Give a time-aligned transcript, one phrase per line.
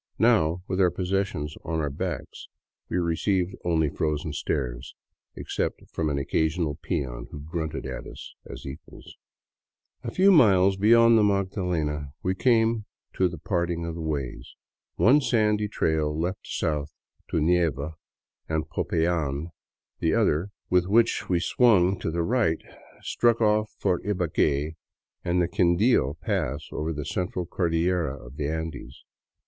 [0.17, 2.47] Now, with our pos sessions on our own backs,
[2.89, 4.95] we received only frozen stares,
[5.35, 9.15] except from an occasional peon who grunted at us as equals.
[10.03, 14.55] A few miles beyond the Magdalena we came to the parting of the ways.
[14.95, 16.91] One sandy trail led south
[17.29, 17.93] to Neiva
[18.49, 19.51] and Popayan;
[19.99, 22.59] the other, with which we swung to the right,
[23.03, 24.73] struck off for Ibague
[25.23, 29.03] and the Quindio pass over the Central Cordillera of the Andes.